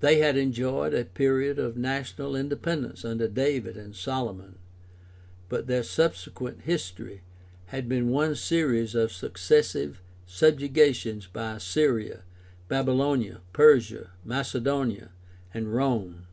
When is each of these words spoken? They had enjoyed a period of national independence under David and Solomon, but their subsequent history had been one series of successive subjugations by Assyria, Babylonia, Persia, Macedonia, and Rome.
They 0.00 0.18
had 0.18 0.36
enjoyed 0.36 0.92
a 0.94 1.04
period 1.04 1.60
of 1.60 1.76
national 1.76 2.34
independence 2.34 3.04
under 3.04 3.28
David 3.28 3.76
and 3.76 3.94
Solomon, 3.94 4.58
but 5.48 5.68
their 5.68 5.84
subsequent 5.84 6.62
history 6.62 7.22
had 7.66 7.88
been 7.88 8.08
one 8.10 8.34
series 8.34 8.96
of 8.96 9.12
successive 9.12 10.02
subjugations 10.26 11.28
by 11.32 11.52
Assyria, 11.54 12.24
Babylonia, 12.66 13.42
Persia, 13.52 14.10
Macedonia, 14.24 15.10
and 15.52 15.72
Rome. 15.72 16.26